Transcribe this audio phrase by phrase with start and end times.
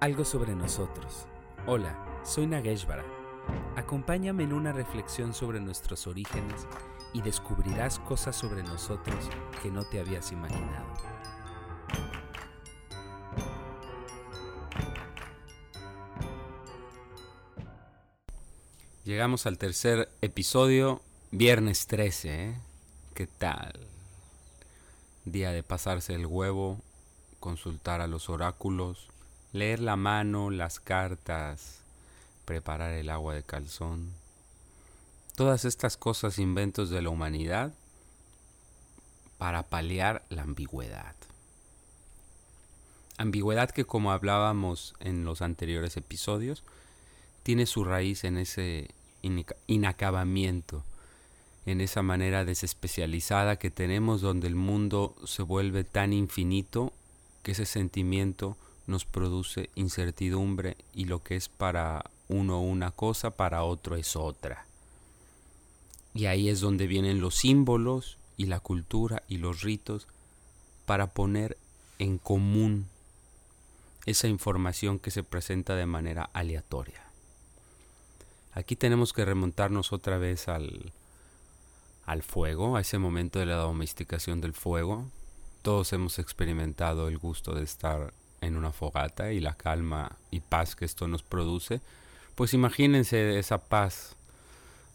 [0.00, 1.26] Algo sobre nosotros.
[1.66, 3.04] Hola, soy Nageshvara.
[3.74, 6.68] Acompáñame en una reflexión sobre nuestros orígenes
[7.12, 9.28] y descubrirás cosas sobre nosotros
[9.60, 10.86] que no te habías imaginado.
[19.02, 22.60] Llegamos al tercer episodio, viernes 13, ¿eh?
[23.14, 23.72] ¿Qué tal?
[25.24, 26.78] Día de pasarse el huevo,
[27.40, 29.08] consultar a los oráculos,
[29.58, 31.82] leer la mano, las cartas,
[32.44, 34.12] preparar el agua de calzón.
[35.36, 37.74] Todas estas cosas inventos de la humanidad
[39.36, 41.14] para paliar la ambigüedad.
[43.18, 46.64] Ambigüedad que como hablábamos en los anteriores episodios,
[47.42, 48.90] tiene su raíz en ese
[49.66, 50.84] inacabamiento,
[51.66, 56.92] en esa manera desespecializada que tenemos donde el mundo se vuelve tan infinito
[57.42, 58.56] que ese sentimiento
[58.88, 64.66] nos produce incertidumbre y lo que es para uno una cosa, para otro es otra.
[66.14, 70.08] Y ahí es donde vienen los símbolos y la cultura y los ritos
[70.86, 71.58] para poner
[71.98, 72.88] en común
[74.06, 77.02] esa información que se presenta de manera aleatoria.
[78.54, 80.92] Aquí tenemos que remontarnos otra vez al,
[82.06, 85.10] al fuego, a ese momento de la domesticación del fuego.
[85.60, 90.76] Todos hemos experimentado el gusto de estar en una fogata y la calma y paz
[90.76, 91.80] que esto nos produce,
[92.34, 94.16] pues imagínense esa paz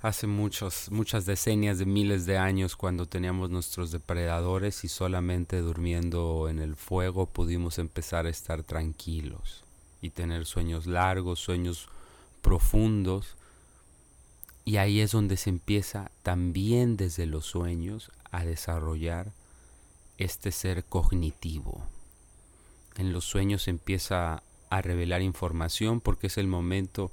[0.03, 6.49] hace muchos, muchas decenias de miles de años cuando teníamos nuestros depredadores y solamente durmiendo
[6.49, 9.63] en el fuego pudimos empezar a estar tranquilos
[10.01, 11.87] y tener sueños largos, sueños
[12.41, 13.37] profundos.
[14.65, 19.31] Y ahí es donde se empieza también desde los sueños a desarrollar
[20.17, 21.87] este ser cognitivo
[22.97, 27.11] en los sueños empieza a revelar información porque es el momento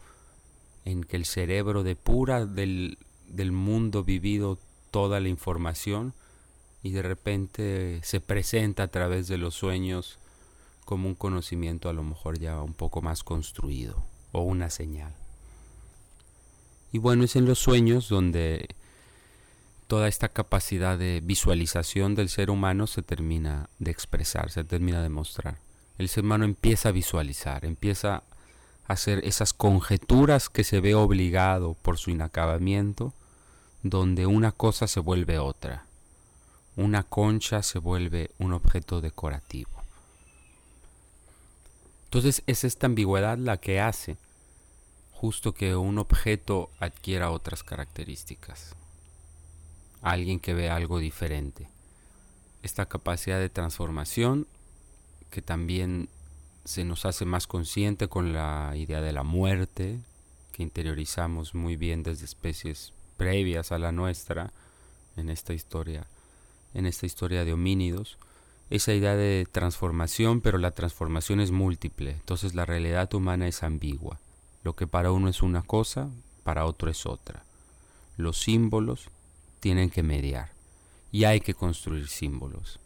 [0.84, 4.58] en que el cerebro depura del, del mundo vivido
[4.90, 6.14] toda la información
[6.82, 10.18] y de repente se presenta a través de los sueños
[10.84, 14.02] como un conocimiento a lo mejor ya un poco más construido
[14.32, 15.14] o una señal.
[16.92, 18.74] Y bueno, es en los sueños donde
[19.86, 25.10] toda esta capacidad de visualización del ser humano se termina de expresar, se termina de
[25.10, 25.69] mostrar
[26.00, 28.22] el ser humano empieza a visualizar, empieza a
[28.86, 33.12] hacer esas conjeturas que se ve obligado por su inacabamiento,
[33.82, 35.84] donde una cosa se vuelve otra,
[36.74, 39.70] una concha se vuelve un objeto decorativo.
[42.04, 44.16] Entonces es esta ambigüedad la que hace
[45.12, 48.74] justo que un objeto adquiera otras características.
[50.00, 51.68] Alguien que ve algo diferente.
[52.62, 54.46] Esta capacidad de transformación
[55.30, 56.08] que también
[56.64, 59.98] se nos hace más consciente con la idea de la muerte,
[60.52, 64.52] que interiorizamos muy bien desde especies previas a la nuestra
[65.16, 66.06] en esta historia,
[66.74, 68.18] en esta historia de homínidos,
[68.68, 74.20] esa idea de transformación, pero la transformación es múltiple, entonces la realidad humana es ambigua.
[74.62, 76.08] Lo que para uno es una cosa,
[76.44, 77.42] para otro es otra.
[78.16, 79.08] Los símbolos
[79.58, 80.52] tienen que mediar
[81.10, 82.78] y hay que construir símbolos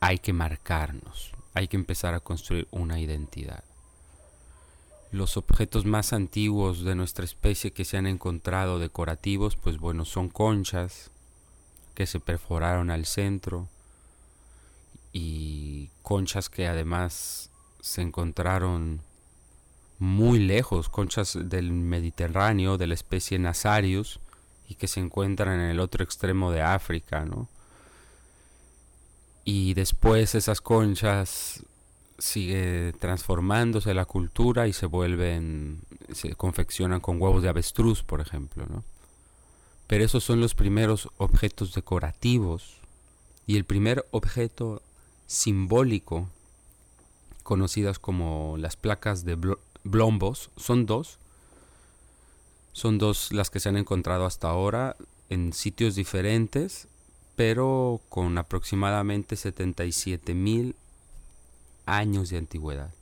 [0.00, 3.62] hay que marcarnos, hay que empezar a construir una identidad.
[5.12, 10.28] Los objetos más antiguos de nuestra especie que se han encontrado decorativos, pues bueno, son
[10.28, 11.10] conchas
[11.94, 13.68] que se perforaron al centro
[15.12, 17.50] y conchas que además
[17.80, 19.02] se encontraron
[19.98, 24.20] muy lejos, conchas del Mediterráneo, de la especie Nasarius,
[24.68, 27.48] y que se encuentran en el otro extremo de África, ¿no?
[29.44, 31.64] Y después esas conchas
[32.18, 35.80] sigue transformándose la cultura y se vuelven,
[36.12, 38.84] se confeccionan con huevos de avestruz, por ejemplo, ¿no?
[39.86, 42.76] Pero esos son los primeros objetos decorativos
[43.46, 44.82] y el primer objeto
[45.26, 46.28] simbólico,
[47.42, 49.36] conocidas como las placas de
[49.82, 51.18] Blombos, son dos.
[52.72, 54.96] Son dos las que se han encontrado hasta ahora
[55.28, 56.86] en sitios diferentes
[57.36, 60.76] pero con aproximadamente 77 mil
[61.86, 62.92] años de antigüedad.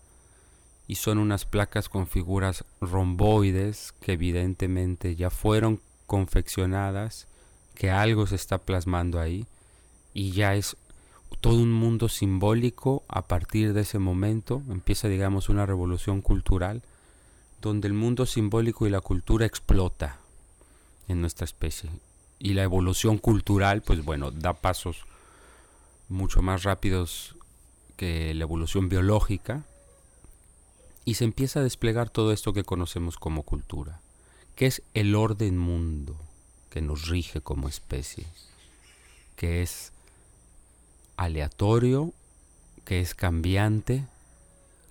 [0.86, 7.26] Y son unas placas con figuras romboides que evidentemente ya fueron confeccionadas,
[7.75, 9.46] que algo se está plasmando ahí
[10.14, 10.76] y ya es
[11.40, 16.82] todo un mundo simbólico a partir de ese momento empieza digamos una revolución cultural
[17.60, 20.19] donde el mundo simbólico y la cultura explota
[21.06, 21.90] en nuestra especie
[22.38, 25.05] y la evolución cultural, pues bueno, da pasos
[26.08, 27.37] mucho más rápidos
[27.96, 29.64] que la evolución biológica,
[31.05, 34.00] y se empieza a desplegar todo esto que conocemos como cultura,
[34.56, 36.17] que es el orden mundo
[36.70, 38.26] que nos rige como especie,
[39.34, 39.93] que es
[41.17, 42.12] aleatorio,
[42.84, 44.05] que es cambiante,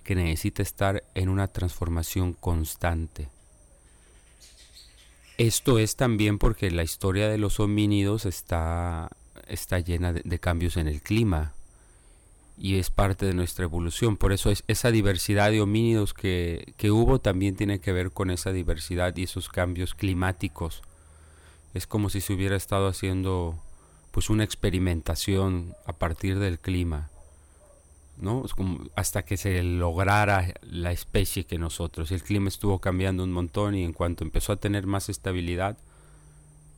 [0.02, 3.28] que necesita estar en una transformación constante.
[5.38, 9.08] Esto es también porque la historia de los homínidos está,
[9.46, 11.54] está llena de, cambios en el clima,
[12.58, 14.16] y es parte de nuestra evolución.
[14.16, 18.32] Por eso es, esa diversidad de homínidos que, que, hubo también tiene que ver con
[18.32, 20.82] esa diversidad y esos cambios climáticos.
[21.72, 23.54] Es como si se hubiera estado haciendo
[24.10, 27.10] pues una experimentación a partir del clima,
[28.94, 32.10] hasta que se lograra la especie que nosotros.
[32.10, 35.78] El clima estuvo cambiando un montón y en cuanto empezó a tener más estabilidad,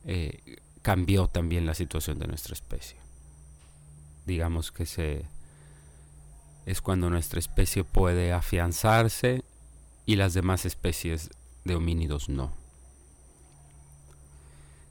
[0.05, 2.97] eh, cambió también la situación de nuestra especie.
[4.25, 5.25] Digamos que se
[6.65, 9.43] es cuando nuestra especie puede afianzarse
[10.05, 11.31] y las demás especies
[11.65, 12.53] de homínidos no.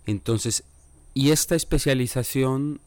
[0.07, 0.65] Entonces,
[1.15, 2.81] y esta especialización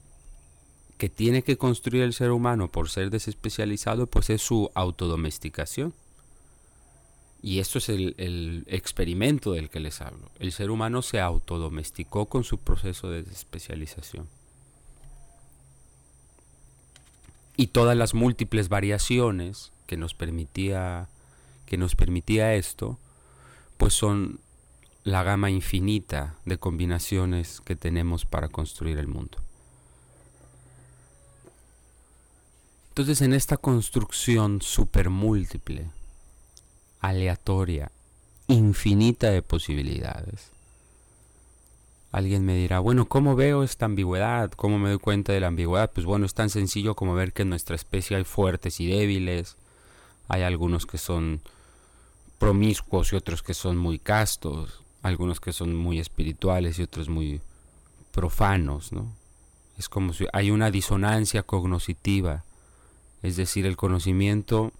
[1.03, 5.93] que tiene que construir el ser humano por ser desespecializado, pues es su autodomesticación.
[7.41, 10.31] Y esto es el, experimento del que les hablo.
[10.39, 14.29] El ser humano se autodomesticó con su proceso de desespecialización.
[17.57, 21.09] y todas las múltiples variaciones que nos permitía
[21.65, 22.97] que nos permitía esto
[23.77, 24.39] pues son
[25.03, 29.43] la gama infinita de combinaciones que tenemos para construir el mundo.
[32.93, 34.61] Entonces en esta construcción
[35.09, 35.89] múltiple,
[36.99, 37.91] aleatoria,
[38.45, 40.51] infinita de posibilidades,
[42.11, 44.51] Alguien me dirá, bueno, ¿cómo veo esta ambigüedad?
[44.51, 45.89] ¿Cómo me doy cuenta de la ambigüedad?
[45.91, 49.57] Pues bueno, es tan sencillo como ver que en nuestra especie hay fuertes y débiles,
[50.27, 51.41] hay algunos que son
[52.37, 57.41] promiscuos y otros que son muy castos, algunos que son muy espirituales y otros muy
[58.11, 59.11] profanos, ¿no?
[59.79, 62.43] Es como si hay una disonancia cognoscitiva,
[63.23, 64.71] es decir, el conocimiento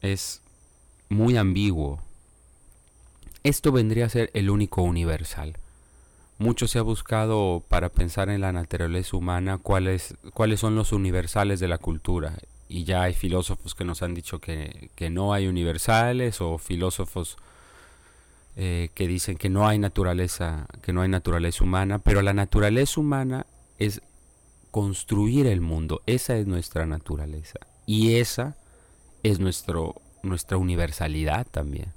[0.00, 0.40] es
[1.10, 2.00] muy ambiguo.
[3.44, 5.56] Esto vendría a ser el único universal
[6.38, 11.60] mucho se ha buscado para pensar en la naturaleza humana cuáles, cuáles son los universales
[11.60, 12.34] de la cultura.
[12.68, 17.38] Y ya hay filósofos que nos han dicho que, no hay universales o filósofos
[18.56, 23.00] eh, que dicen que no hay naturaleza, que no hay naturaleza humana, pero la naturaleza
[23.00, 23.46] humana
[23.78, 24.00] es
[24.70, 28.56] construir el mundo, esa es nuestra naturaleza y esa
[29.22, 31.92] es nuestro, nuestra universalidad también.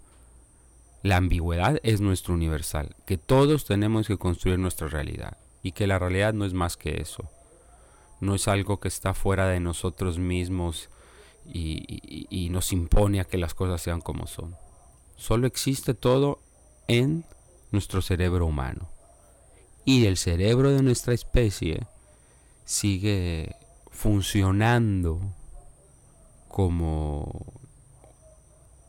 [1.04, 6.00] La ambigüedad es nuestro universal, que todos tenemos que construir nuestra realidad y que la
[6.00, 7.30] realidad no es más que eso.
[8.20, 10.90] No es algo que está fuera de nosotros mismos
[11.46, 14.56] y, nos impone a que las cosas sean como son.
[15.16, 16.40] Solo existe todo
[16.88, 17.26] en
[17.72, 18.90] nuestro cerebro humano.
[19.86, 21.88] Y el cerebro de nuestra especie
[22.72, 23.54] sigue
[23.90, 25.20] funcionando
[26.48, 27.46] como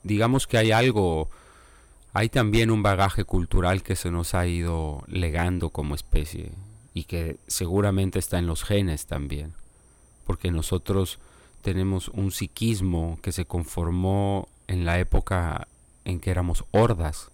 [0.05, 1.29] digamos que hay algo
[2.13, 6.53] hay también un bagaje cultural que se nos ha ido legando como especie
[6.95, 9.55] y que seguramente está en los genes también,
[10.27, 11.19] porque nosotros
[11.63, 15.67] tenemos un psiquismo que se conformó en la época
[16.05, 17.31] en que éramos hordas.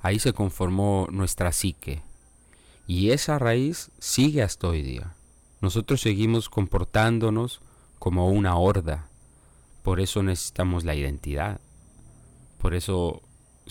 [0.00, 2.02] Ahí se conformó nuestra psique.
[2.86, 5.14] Y esa raíz sigue hasta hoy día.
[5.60, 7.60] Nosotros seguimos comportándonos
[7.98, 9.08] como una horda.
[9.82, 11.60] Por eso necesitamos la identidad.
[12.58, 13.22] Por eso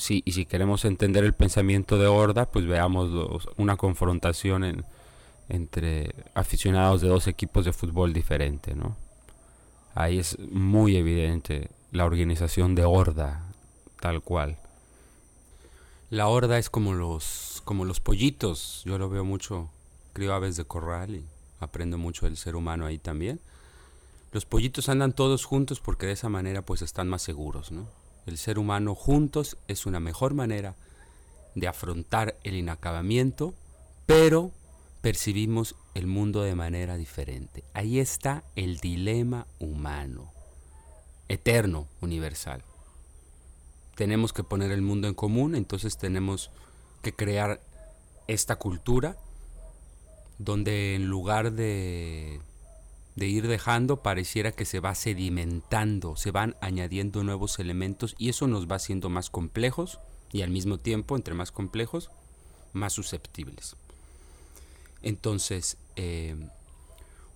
[0.08, 4.86] y si queremos entender el pensamiento de Horda, pues veamos una confrontación
[5.50, 8.96] entre aficionados de dos equipos de fútbol diferentes, ¿no?
[9.96, 13.44] Ahí es muy evidente la organización de Horda,
[14.00, 14.58] tal cual.
[16.10, 19.70] La Horda es como los, como los pollitos, yo lo veo mucho,
[20.14, 21.26] crío aves de corral y
[21.60, 23.40] aprendo mucho del ser humano ahí también.
[24.32, 27.72] Los pollitos andan todos juntos porque de esa manera pues están más seguros,
[28.26, 30.76] el ser humano juntos es una mejor manera
[31.56, 33.56] de afrontar el inacabamiento,
[34.06, 34.52] pero
[35.02, 37.64] percibimos el mundo de manera diferente.
[37.74, 40.32] Ahí está el dilema humano,
[41.28, 42.64] eterno, universal.
[43.96, 46.52] Tenemos que poner el mundo en común, entonces tenemos
[47.02, 47.62] que crear
[48.28, 49.18] esta cultura
[50.40, 52.42] donde en lugar de
[53.20, 58.48] de ir dejando, pareciera que se va sedimentando, se van añadiendo nuevos elementos y eso
[58.48, 60.00] nos va haciendo más complejos
[60.32, 62.10] y al mismo tiempo, entre más complejos,
[62.72, 63.76] más susceptibles.
[65.02, 66.36] Entonces, eh,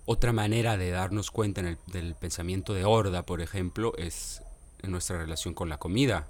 [0.06, 4.42] otra manera de darnos cuenta en el, del pensamiento de Horda, por ejemplo, es
[4.82, 6.28] en nuestra relación con la comida.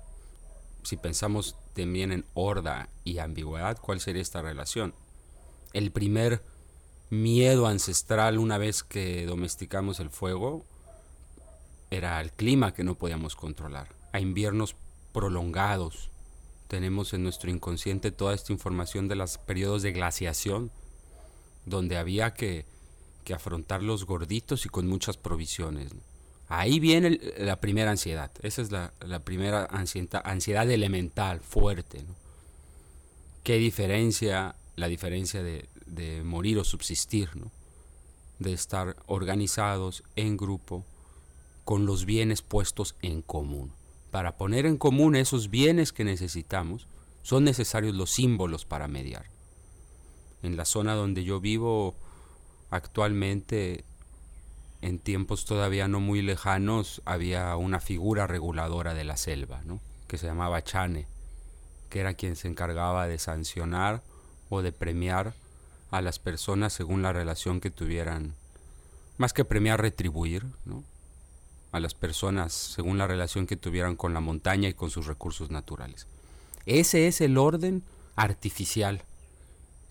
[0.82, 4.94] Si pensamos también en horda y ambigüedad, ¿cuál sería esta relación?
[5.72, 6.42] El primer
[7.10, 10.64] miedo ancestral una vez que domesticamos el fuego
[11.90, 14.76] era el clima que no podíamos controlar, a inviernos
[15.12, 16.10] prolongados.
[16.68, 20.70] Tenemos en nuestro inconsciente toda esta información de los periodos de glaciación,
[21.66, 22.66] donde había que,
[23.34, 25.92] afrontar los gorditos y con muchas provisiones.
[26.48, 28.92] Ahí viene la primera ansiedad, esa es la,
[29.24, 32.04] primera ansiedad, ansiedad, elemental, fuerte.
[33.42, 37.36] ¿Qué diferencia la diferencia de, de morir o subsistir?
[37.36, 37.50] ¿no?
[38.38, 40.84] De estar organizados en grupo,
[41.64, 43.72] con los bienes puestos en común.
[44.10, 46.86] Para poner en común esos bienes que necesitamos,
[47.22, 49.26] son necesarios los símbolos para mediar.
[50.42, 51.94] En la zona donde yo vivo
[52.70, 53.84] actualmente,
[54.82, 59.80] en tiempos todavía no muy lejanos, había una figura reguladora de la selva, ¿no?
[60.06, 61.06] que se llamaba Chane,
[61.88, 64.02] que era quien se encargaba de sancionar
[64.50, 65.34] o de premiar
[65.96, 68.34] a las personas según la relación que tuvieran,
[69.16, 70.82] más que premiar, retribuir, ¿no?
[71.70, 75.50] a las personas según la relación que tuvieran con la montaña y con sus recursos
[75.50, 76.08] naturales.
[76.66, 77.84] Ese es el orden
[78.16, 79.02] artificial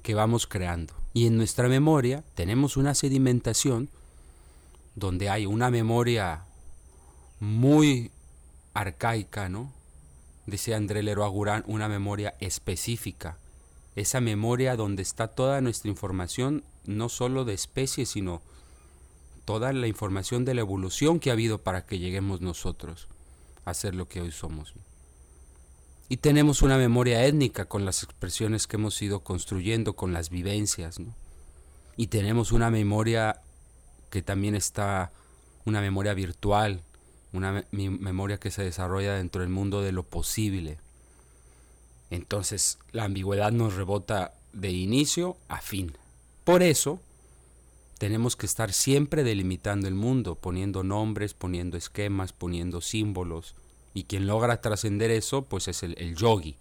[0.02, 0.94] que vamos creando.
[1.14, 3.90] Y en nuestra memoria tenemos una sedimentación
[4.96, 6.44] donde hay una memoria
[7.40, 8.12] muy
[8.74, 9.72] arcaica, ¿no?
[10.48, 13.38] Decía André Leroy Agurán, una memoria específica.
[13.96, 18.42] Esa memoria donde está toda nuestra información, no solo de especies, sino
[19.46, 23.08] toda la información de la evolución que ha habido para que lleguemos nosotros
[23.66, 24.74] a ser lo que hoy somos.
[26.10, 30.98] Y tenemos una memoria étnica con las expresiones que hemos ido construyendo, con las vivencias.
[31.98, 33.42] Y tenemos una memoria
[34.10, 35.12] que también está,
[35.66, 36.84] una memoria virtual,
[37.32, 40.78] una memoria que se desarrolla dentro del mundo de lo posible.
[42.14, 45.98] Entonces la ambigüedad nos rebota de inicio a fin.
[46.44, 47.00] Por eso,
[47.98, 53.56] tenemos que estar siempre delimitando el mundo, poniendo nombres, poniendo esquemas, poniendo símbolos.
[53.96, 56.56] Y quien logra trascender eso, pues es el, yogi.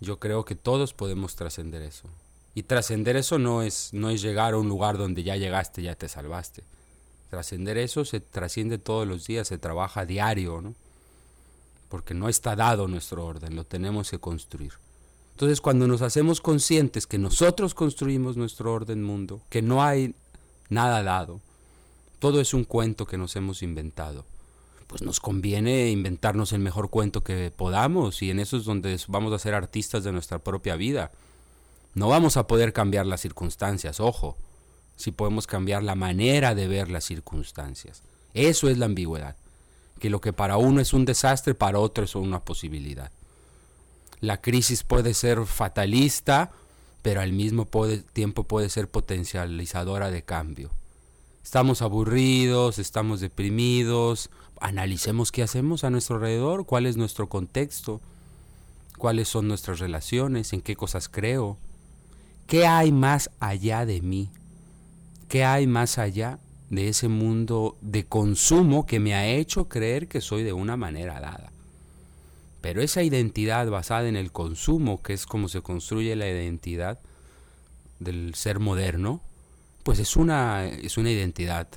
[0.00, 2.08] Yo creo que todos podemos trascender eso.
[2.52, 5.94] Y trascender eso no es, no es llegar a un lugar donde ya llegaste, ya
[5.94, 6.64] te salvaste.
[7.30, 10.74] Trascender eso se trasciende todos los días, se trabaja diario, ¿no?
[11.88, 14.72] Porque no está dado nuestro orden, lo tenemos que construir.
[15.32, 20.14] Entonces cuando nos hacemos conscientes que nosotros construimos nuestro orden mundo, que no hay
[20.70, 21.42] nada dado,
[22.18, 24.24] todo es un cuento que nos hemos inventado,
[24.86, 29.32] pues nos conviene inventarnos el mejor cuento que podamos y en eso es donde vamos
[29.34, 31.12] a ser artistas de nuestra propia vida.
[31.92, 34.36] No vamos a poder cambiar las circunstancias, ojo,
[34.96, 38.02] si podemos cambiar la manera de ver las circunstancias.
[38.32, 39.36] Eso es la ambigüedad,
[39.98, 43.10] que lo que para uno es un desastre, para otro es una posibilidad.
[44.20, 46.50] La crisis puede ser fatalista,
[47.02, 47.68] pero al mismo
[48.12, 50.70] tiempo puede ser potencializadora de cambio.
[51.44, 58.00] Estamos aburridos, estamos deprimidos, analicemos qué hacemos a nuestro alrededor, cuál es nuestro contexto,
[58.98, 61.58] cuáles son nuestras relaciones, en qué cosas creo,
[62.46, 64.30] qué hay más allá de mí,
[65.28, 66.38] qué hay más allá
[66.70, 71.20] de ese mundo de consumo que me ha hecho creer que soy de una manera
[71.20, 71.52] dada.
[72.60, 76.98] Pero esa identidad basada en el consumo, que es como se construye la identidad
[78.00, 79.22] del ser moderno,
[79.84, 81.68] pues es una, es una identidad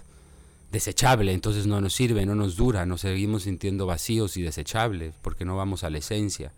[0.72, 5.46] desechable, entonces no nos sirve, no nos dura, nos seguimos sintiendo vacíos y desechables, porque
[5.46, 6.51] no vamos a la esencia.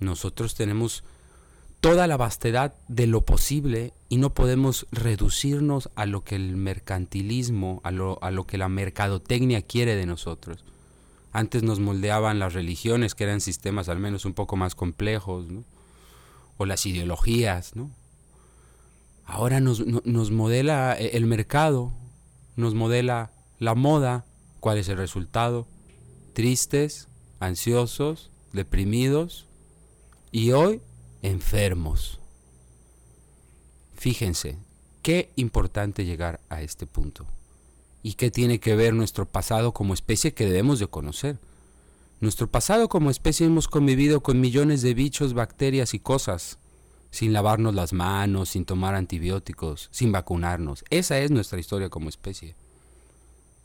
[0.00, 1.04] Nosotros tenemos
[1.84, 7.82] toda la vastedad de lo posible y no podemos reducirnos a lo que el mercantilismo,
[7.84, 10.64] a lo, a lo que la mercadotecnia quiere de nosotros.
[11.30, 15.44] Antes nos moldeaban las religiones, que eran sistemas al menos un poco más complejos,
[16.56, 17.76] o las ideologías.
[17.76, 17.90] ¿no?
[19.26, 21.92] Ahora nos, nos modela el mercado,
[22.56, 24.24] nos modela la moda.
[24.58, 25.68] ¿Cuál es el resultado?
[26.32, 27.08] Tristes,
[27.40, 29.44] ansiosos, deprimidos
[30.32, 30.80] y hoy
[31.24, 32.20] enfermos.
[33.94, 34.58] Fíjense,
[35.00, 37.26] qué importante llegar a este punto
[38.02, 41.38] y qué tiene que ver nuestro pasado como especie que debemos de conocer.
[42.20, 46.58] Nuestro pasado como especie hemos convivido con millones de bichos, bacterias y cosas,
[47.10, 50.84] sin lavarnos las manos, sin tomar antibióticos, sin vacunarnos.
[50.90, 52.54] Esa es nuestra historia como especie.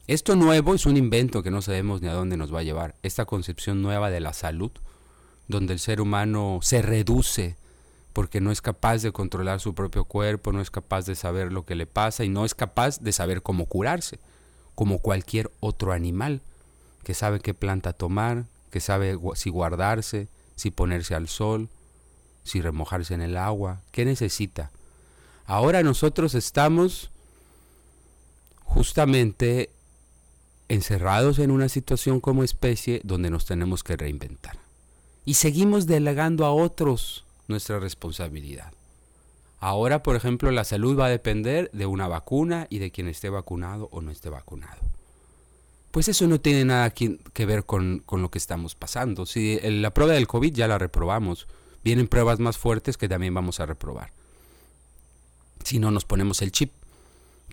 [0.07, 2.95] Esto nuevo es un invento que no sabemos ni a dónde nos va a llevar.
[3.03, 4.71] Esta concepción nueva de la salud,
[5.49, 7.57] donde el ser humano se reduce
[8.13, 11.65] porque no es capaz de controlar su propio cuerpo, no es capaz de saber lo
[11.65, 14.19] que le pasa y no es capaz de saber cómo curarse
[14.75, 16.41] como cualquier otro animal.
[17.03, 21.69] que sabe qué planta tomar, que sabe si guardarse, si ponerse al sol,
[22.43, 24.69] si remojarse en el agua, qué necesita.
[25.45, 27.09] Ahora nosotros estamos
[28.63, 29.71] justamente
[30.67, 34.58] encerrados en una situación como especie donde nos tenemos que reinventar.
[35.25, 38.73] Y seguimos delegando a otros nuestra responsabilidad.
[39.59, 43.29] Ahora, por ejemplo, la salud va a depender de una vacuna y de quien esté
[43.29, 44.79] vacunado o no esté vacunado.
[45.91, 49.25] Pues eso no tiene nada que, ver con, lo que estamos pasando.
[49.25, 51.47] Si la prueba del COVID ya la reprobamos,
[51.83, 54.11] vienen pruebas más fuertes que también vamos a reprobar.
[55.63, 56.71] Si no nos ponemos el chip.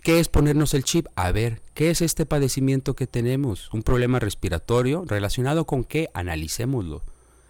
[0.03, 1.07] ¿Qué es ponernos el chip?
[1.15, 3.73] A ver, ¿qué es este padecimiento que tenemos?
[3.73, 5.03] ¿Un problema respiratorio?
[5.05, 6.09] ¿Relacionado con qué?
[6.13, 7.01] Analicémoslo.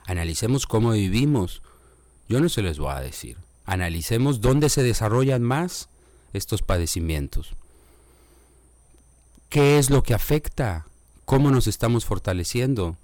[0.07, 1.61] Analicemos cómo vivimos.
[2.29, 3.37] Yo no se les voy a decir.
[3.65, 5.89] Analicemos dónde se desarrollan más
[6.31, 7.55] estos padecimientos.
[9.49, 10.87] ¿Qué es lo que afecta?
[11.25, 12.95] ¿Cómo nos estamos fortaleciendo?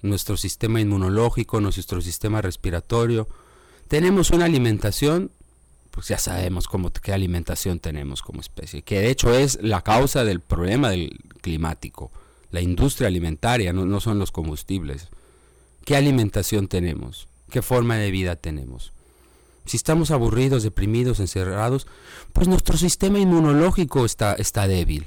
[0.00, 3.26] Nuestro sistema inmunológico, nuestro sistema respiratorio.
[3.88, 5.32] Tenemos una alimentación,
[5.90, 10.22] pues ya sabemos cómo, qué alimentación tenemos como especie, que de hecho es la causa
[10.22, 12.12] del problema del climático.
[12.52, 15.08] La industria alimentaria, no, no son los combustibles.
[15.84, 17.28] ¿Qué alimentación tenemos?
[17.50, 18.92] ¿Qué forma de vida tenemos?
[19.66, 21.86] Si estamos aburridos, deprimidos, encerrados,
[22.32, 25.06] pues nuestro sistema inmunológico está, está débil.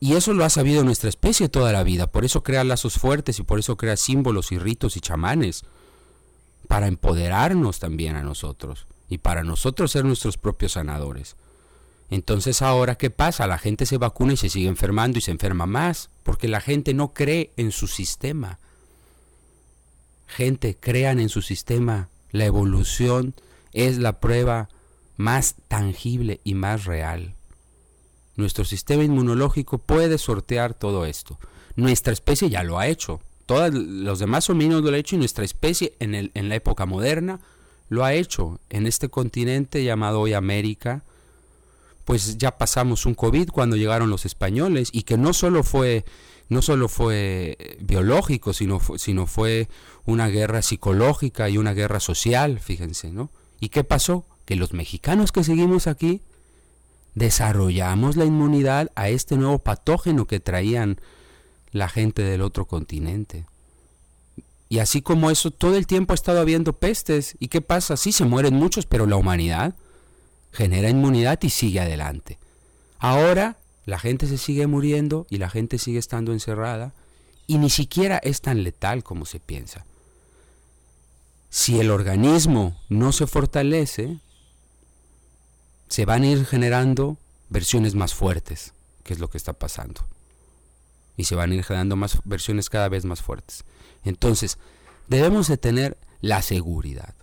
[0.00, 2.06] Y eso lo ha sabido nuestra especie toda la vida.
[2.06, 5.64] Por eso crea lazos fuertes y por eso crea símbolos y ritos y chamanes.
[6.68, 8.86] Para empoderarnos también a nosotros.
[9.08, 11.36] Y para nosotros ser nuestros propios sanadores.
[12.10, 13.46] Entonces ahora, ¿qué pasa?
[13.46, 16.10] La gente se vacuna y se sigue enfermando y se enferma más.
[16.22, 18.58] Porque la gente no cree en su sistema.
[20.26, 22.08] Gente, crean en su sistema.
[22.30, 23.34] La evolución
[23.72, 24.68] es la prueba
[25.16, 27.34] más tangible y más real.
[28.36, 31.38] Nuestro sistema inmunológico puede sortear todo esto.
[31.76, 33.20] Nuestra especie ya lo ha hecho.
[33.46, 36.86] Todos los demás homínidos lo han hecho y nuestra especie en, el, en la época
[36.86, 37.40] moderna
[37.88, 38.60] lo ha hecho.
[38.70, 41.04] En este continente llamado hoy América,
[42.04, 46.04] pues ya pasamos un COVID cuando llegaron los españoles y que no solo fue,
[46.48, 49.68] no solo fue biológico, sino, sino fue
[50.04, 53.30] una guerra psicológica y una guerra social, fíjense, ¿no?
[53.58, 54.26] ¿Y qué pasó?
[54.44, 56.20] Que los mexicanos que seguimos aquí
[57.14, 61.00] desarrollamos la inmunidad a este nuevo patógeno que traían
[61.70, 63.46] la gente del otro continente.
[64.68, 67.36] Y así como eso, todo el tiempo ha estado habiendo pestes.
[67.38, 67.96] ¿Y qué pasa?
[67.96, 69.74] Sí, se mueren muchos, pero la humanidad
[70.54, 72.38] genera inmunidad y sigue adelante.
[72.98, 76.92] Ahora la gente se sigue muriendo y la gente sigue estando encerrada
[77.46, 79.84] y ni siquiera es tan letal como se piensa.
[81.50, 84.18] Si el organismo no se fortalece,
[85.88, 87.18] se van a ir generando
[87.50, 90.06] versiones más fuertes, que es lo que está pasando.
[91.16, 93.64] Y se van a ir generando más versiones cada vez más fuertes.
[94.04, 94.58] Entonces,
[95.08, 97.14] debemos de tener la seguridad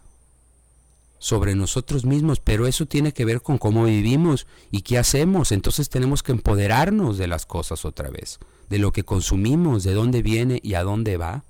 [1.21, 5.51] sobre nosotros mismos, pero eso tiene que ver con cómo vivimos y qué hacemos.
[5.51, 10.23] Entonces tenemos que empoderarnos de las cosas otra vez, de lo que consumimos, de dónde
[10.23, 11.45] viene y a dónde va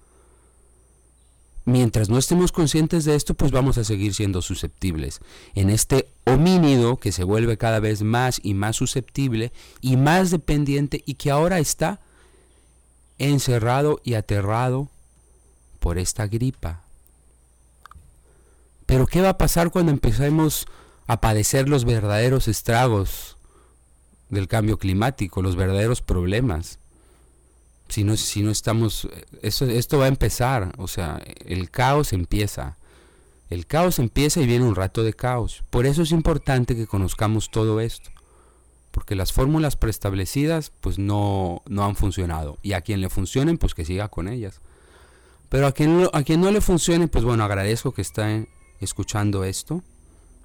[1.64, 5.20] mientras no estemos conscientes de esto, pues vamos a seguir siendo susceptibles.
[5.56, 11.02] En este homínido que se vuelve cada vez más y más susceptible y más dependiente
[11.06, 12.02] y que ahora está
[13.20, 14.90] encerrado y aterrado
[15.80, 16.84] por esta gripa.
[18.92, 20.66] Pero ¿qué va a pasar cuando empecemos
[21.08, 23.38] a padecer los verdaderos estragos
[24.28, 26.78] del cambio climático, los verdaderos problemas?
[27.88, 29.08] si no, si no estamos,
[29.42, 32.76] esto, esto va a empezar, o sea, el caos empieza.
[33.50, 35.64] El caos empieza y viene un rato de caos.
[35.70, 38.10] Por eso es importante que conozcamos todo esto.
[38.92, 42.58] Porque las fórmulas preestablecidas pues no, no han funcionado.
[42.62, 44.60] Y a quien le funcionen pues que siga con ellas.
[45.48, 48.30] Pero a quien, a no le funcione pues bueno agradezco que está
[48.82, 49.84] escuchando esto.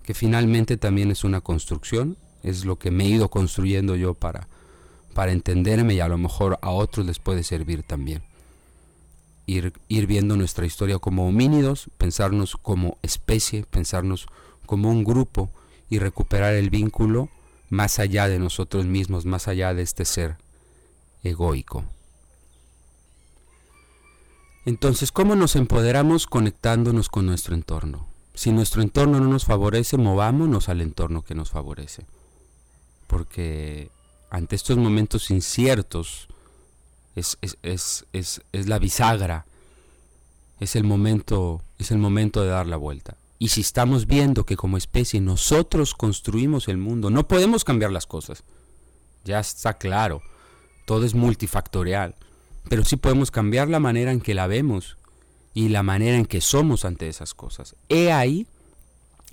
[0.04, 2.16] Que finalmente también es una construcción.
[2.42, 4.46] Es lo que me he ido construyendo yo para,
[5.14, 8.22] para entenderme y a lo mejor a otros les puede servir también.
[9.46, 14.26] Ir, ir viendo nuestra historia como homínidos, pensarnos como especie, pensarnos
[14.66, 15.50] como un grupo
[15.88, 17.28] y recuperar el vínculo
[17.68, 20.36] más allá de nosotros mismos, más allá de este ser
[21.22, 21.84] egoico.
[24.64, 28.06] Entonces, ¿cómo nos empoderamos conectándonos con nuestro entorno?
[28.36, 32.04] Si nuestro entorno no nos favorece, movámonos al entorno que nos favorece.
[33.06, 33.90] Porque
[34.28, 36.28] ante estos momentos inciertos,
[37.14, 37.38] es,
[38.52, 39.46] la bisagra,
[40.60, 43.16] es el, momento, es el momento de dar la vuelta.
[43.38, 48.04] Y si estamos viendo que como especie nosotros construimos el mundo, no podemos cambiar las
[48.04, 48.44] cosas.
[49.24, 50.20] Ya está claro,
[50.84, 52.14] todo es multifactorial.
[52.68, 54.98] pero sí podemos cambiar la manera en que la vemos
[55.56, 57.76] y la manera en que somos ante esas cosas.
[57.88, 58.46] He ahí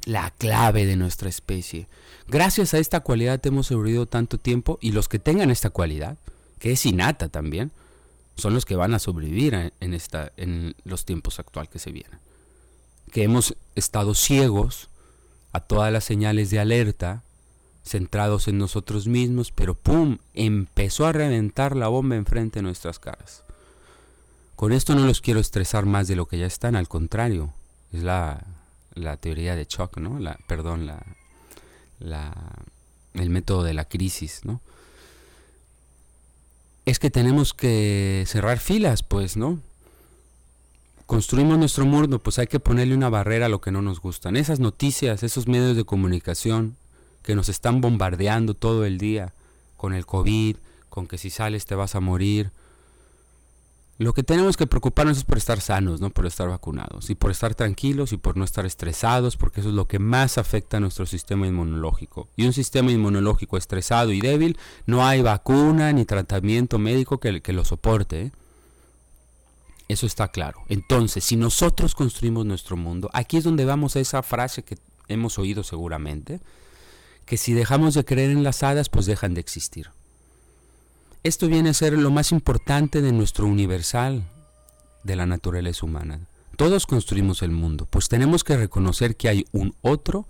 [0.06, 1.88] la clave de nuestra especie.
[2.30, 6.18] Gracias a esta cualidad hemos sobrevivido tanto tiempo y los que tengan esta cualidad,
[6.60, 7.74] que es innata también,
[8.38, 12.20] son los que van a sobrevivir en, esta, en los tiempos actuales que se vienen.
[13.12, 14.88] Que hemos estado ciegos
[15.52, 17.24] a todas las señales de alerta,
[17.84, 20.20] centrados en nosotros mismos, pero ¡pum!
[20.34, 23.44] empezó a reventar la bomba enfrente de nuestras caras.
[24.56, 27.54] Con esto no los quiero estresar más de lo que ya están, al contrario,
[27.92, 28.46] es la,
[28.94, 30.20] la teoría de Chuck, ¿no?
[30.20, 31.04] La, perdón, la,
[32.00, 32.34] la,
[33.14, 34.62] el método de la crisis, ¿no?
[36.86, 39.60] Es que tenemos que cerrar filas, pues, ¿no?
[41.06, 44.36] Construimos nuestro mundo, pues hay que ponerle una barrera a lo que no nos gustan.
[44.36, 46.76] Esas noticias, esos medios de comunicación
[47.24, 49.34] que nos están bombardeando todo el día
[49.78, 50.58] con el COVID,
[50.90, 52.52] con que si sales te vas a morir,
[54.04, 57.32] lo que tenemos que preocuparnos es por estar sanos, no por estar vacunados, y por
[57.32, 60.80] estar tranquilos y por no estar estresados, porque eso es lo que más afecta a
[60.80, 62.28] nuestro sistema inmunológico.
[62.36, 67.66] Y un sistema inmunológico estresado y débil, no hay vacuna ni tratamiento médico que, lo
[67.66, 68.22] soporte.
[68.22, 68.32] ¿eh?
[69.88, 70.60] Eso está claro.
[70.70, 75.40] Entonces, si nosotros construimos nuestro mundo, aquí es donde vamos a esa frase que hemos
[75.40, 76.42] oído seguramente,
[77.26, 79.90] que si dejamos de creer en las hadas, pues dejan de existir.
[81.24, 84.26] Esto viene a ser lo más importante de nuestro universal
[85.06, 86.28] de la naturaleza humana.
[86.58, 90.28] Todos construimos el mundo, pues tenemos que reconocer que hay un otro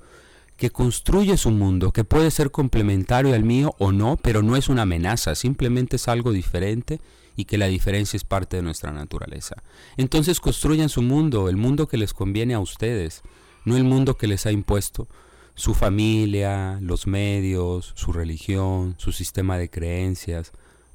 [0.55, 4.69] que construye su mundo, que puede ser complementario al mío o no, pero no es
[4.69, 7.01] una amenaza, simplemente es algo diferente
[7.35, 9.63] y que la diferencia es parte de nuestra naturaleza.
[9.97, 13.23] Entonces construyan su mundo, el mundo que les conviene a ustedes,
[13.65, 15.07] no el mundo que les ha impuesto
[15.55, 20.51] su familia, los medios, su religión, su sistema de creencias,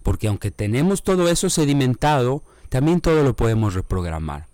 [0.08, 4.46] porque aunque tenemos todo eso sedimentado, también todo lo podemos reprogramar.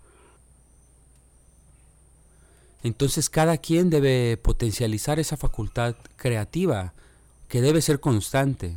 [2.83, 6.91] Entonces cada quien debe potencializar esa facultad creativa
[7.47, 8.75] que debe ser constante.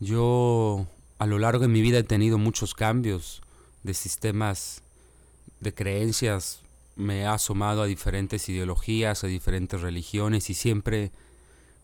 [0.00, 0.86] Yo
[1.18, 3.42] a lo largo de mi vida he tenido muchos cambios
[3.82, 4.80] de sistemas
[5.60, 6.60] de creencias,
[6.96, 11.10] me he asomado a diferentes ideologías, a diferentes religiones y siempre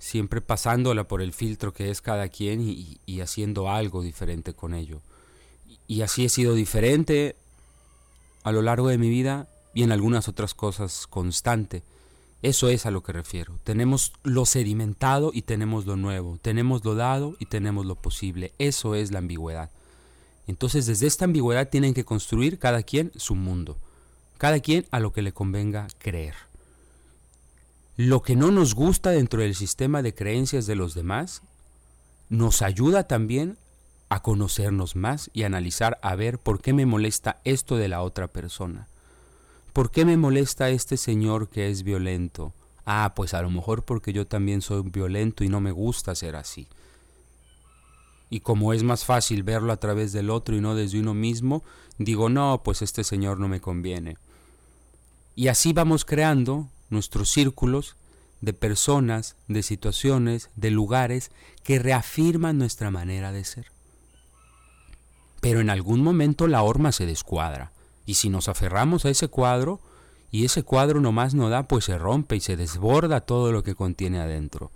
[0.01, 5.03] siempre pasándola por el filtro que es cada quien y, haciendo algo diferente con ello.
[5.87, 7.37] Y así he sido diferente
[8.43, 11.85] a lo largo de mi vida y en algunas otras cosas constante.
[12.43, 13.59] Eso es a lo que refiero.
[13.63, 16.39] Tenemos lo sedimentado y tenemos lo nuevo.
[16.41, 18.55] Tenemos lo dado y tenemos lo posible.
[18.59, 19.71] Eso es la ambigüedad.
[20.47, 23.77] Entonces desde esta ambigüedad tienen que construir cada quien su mundo.
[24.39, 26.50] Cada quien a lo que le convenga creer
[27.97, 31.43] lo que no nos gusta dentro del sistema de creencias de los demás
[32.29, 33.59] nos ayuda también
[34.09, 38.29] a conocernos más y analizar a ver por qué me molesta esto de la otra
[38.29, 38.89] persona.
[39.73, 42.53] ¿Por qué me molesta este señor que es violento?
[42.85, 46.35] Ah, pues a lo mejor porque yo también soy violento y no me gusta ser
[46.35, 46.67] así.
[48.31, 51.63] Y como es más fácil verlo a través del otro y no desde uno mismo,
[51.99, 54.17] digo, no, pues este señor no me conviene.
[55.37, 57.97] Y así vamos creando nuestros círculos
[58.41, 61.31] de personas, de situaciones, de lugares
[61.63, 63.73] que reafirman nuestra manera de ser.
[65.41, 67.73] Pero en algún momento la horma se descuadra,
[68.07, 69.81] y si nos aferramos a ese cuadro,
[70.31, 73.75] y ese cuadro nomás no da, pues se rompe y se desborda todo lo que
[73.75, 74.71] contiene adentro.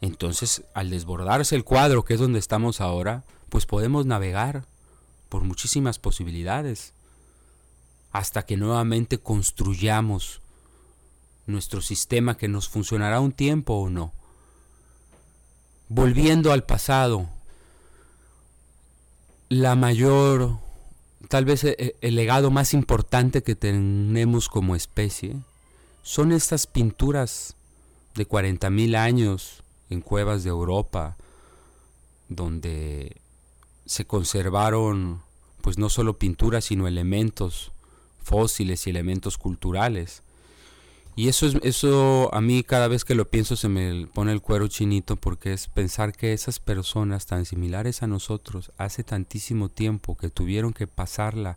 [0.00, 4.64] Entonces, al desbordarse el cuadro, que es donde estamos ahora, pues podemos navegar
[5.28, 6.92] por muchísimas posibilidades,
[8.10, 10.40] hasta que nuevamente construyamos
[11.46, 14.12] nuestro sistema que nos funcionará un tiempo o no.
[15.88, 17.28] Volviendo al pasado,
[19.48, 20.58] la mayor,
[21.28, 25.36] tal vez eh, eh, el legado más importante que tenemos como especie,
[26.02, 27.56] son estas pinturas
[28.16, 31.16] de 40.000 años en cuevas de Europa,
[32.28, 33.20] donde
[33.84, 35.22] se conservaron
[35.60, 37.72] pues no solo pinturas, sino elementos
[38.22, 40.22] fósiles y elementos culturales
[41.16, 44.42] y eso, es, eso a mí cada vez que lo pienso se me pone el
[44.42, 50.14] cuero chinito porque es pensar que esas personas tan similares a nosotros hace tantísimo tiempo
[50.14, 51.56] que tuvieron que pasarla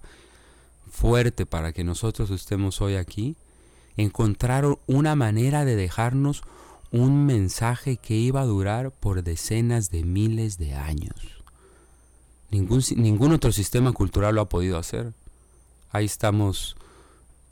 [0.89, 3.35] fuerte para que nosotros estemos hoy aquí,
[3.97, 6.43] encontraron una manera de dejarnos
[6.91, 11.43] un mensaje que iba a durar por decenas de miles de años.
[12.49, 15.13] Ningún, ningún otro sistema cultural lo ha podido hacer.
[15.91, 16.77] Ahí estamos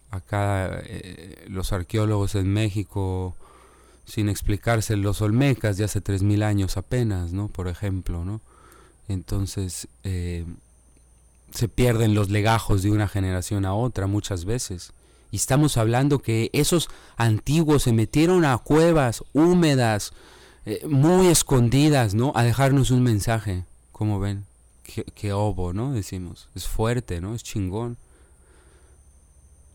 [0.10, 3.36] acá eh, los arqueólogos en México
[4.06, 7.50] sin explicarse los olmecas de hace 3.000 años apenas, ¿no?
[7.50, 8.40] Por ejemplo, ¿no?
[9.10, 10.46] Entonces, eh,
[11.52, 14.94] se pierden los legajos de una generación a otra muchas veces.
[15.32, 20.14] Y estamos hablando que esos antiguos se metieron a cuevas húmedas,
[20.66, 22.32] eh, muy escondidas, ¿no?
[22.36, 24.46] A dejarnos un mensaje, como ven,
[24.84, 25.92] que, obo, ¿no?
[25.92, 27.36] Decimos, es fuerte, ¿no?
[27.36, 27.98] Es chingón.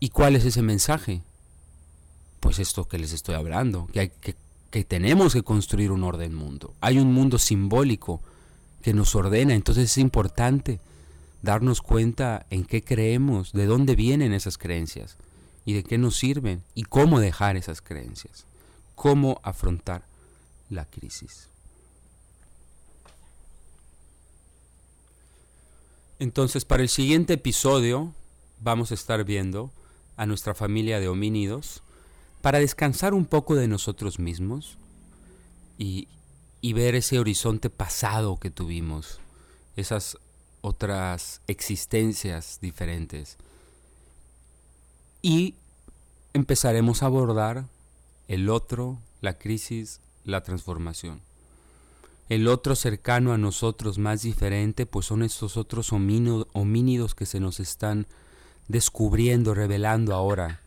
[0.03, 1.21] ¿Y cuál es ese mensaje?
[2.41, 6.73] Pues esto que les estoy hablando, que, tenemos que construir un orden mundo.
[6.81, 8.19] Hay un mundo simbólico
[8.81, 10.81] que nos ordena, entonces es importante
[11.41, 15.15] darnos cuenta en qué creemos, de dónde vienen esas creencias
[15.63, 18.43] y de qué nos sirven y cómo dejar esas creencias,
[18.95, 20.03] cómo afrontar
[20.69, 21.47] la crisis.
[26.19, 28.13] Entonces, para el siguiente episodio
[28.59, 29.71] vamos a estar viendo
[30.17, 31.83] a nuestra familia de homínidos
[32.41, 34.77] para descansar un poco de nosotros mismos
[35.77, 36.07] y,
[36.61, 39.19] y ver ese horizonte pasado que tuvimos,
[39.75, 40.17] esas
[40.61, 43.37] otras existencias diferentes.
[45.21, 45.55] Y
[46.33, 47.65] empezaremos a abordar
[48.27, 51.21] el otro, la crisis, la transformación.
[52.29, 57.59] El otro cercano a nosotros, más diferente, pues son estos otros homínidos que se nos
[57.59, 58.07] están
[58.73, 60.59] descubriendo, revelando ahora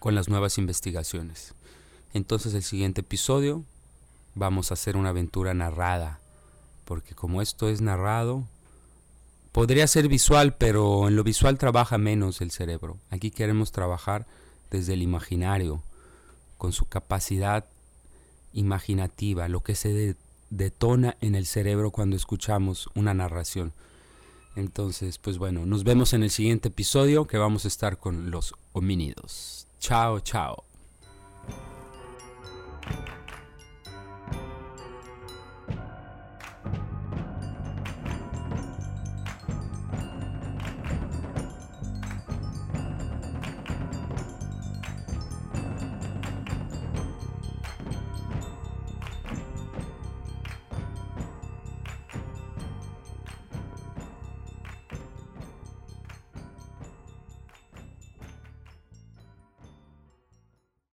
[0.00, 1.54] con las nuevas investigaciones.
[2.12, 3.62] Entonces el siguiente episodio
[4.34, 6.18] vamos a hacer una aventura narrada,
[6.84, 8.48] porque como esto es narrado,
[9.54, 12.98] Podría ser visual, pero en lo visual trabaja menos el cerebro.
[13.10, 14.26] Aquí queremos trabajar
[14.68, 15.80] desde el imaginario,
[16.58, 17.64] con su capacidad
[18.52, 20.16] imaginativa, lo que se
[20.50, 23.72] detona en el cerebro cuando escuchamos una narración.
[24.56, 28.54] Entonces, pues bueno, nos vemos en el siguiente episodio que vamos a estar con los
[28.72, 29.66] homínidos.
[29.80, 30.73] Chao, chao.